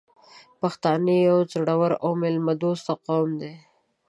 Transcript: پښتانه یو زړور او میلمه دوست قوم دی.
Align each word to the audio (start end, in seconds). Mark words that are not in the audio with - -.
پښتانه 0.59 1.13
یو 1.27 1.37
زړور 1.53 1.91
او 2.03 2.11
میلمه 2.21 2.53
دوست 2.61 2.85
قوم 3.07 3.29
دی. 3.41 3.53